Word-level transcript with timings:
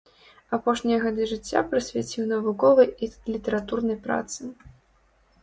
Апошнія 0.57 0.95
гады 1.03 1.27
жыцця 1.31 1.63
прысвяціў 1.73 2.23
навуковай 2.33 2.89
і 2.91 3.05
літаратурнай 3.35 3.97
працы. 4.09 4.41